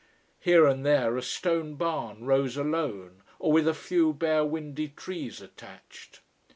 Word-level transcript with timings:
Here 0.39 0.65
and 0.65 0.83
there 0.83 1.15
a 1.15 1.21
stone 1.21 1.75
barn 1.75 2.25
rose 2.25 2.57
alone, 2.57 3.21
or 3.37 3.51
with 3.51 3.67
a 3.67 3.75
few 3.75 4.13
bare, 4.13 4.43
windy 4.43 4.87
trees 4.87 5.41
attached. 5.41 6.21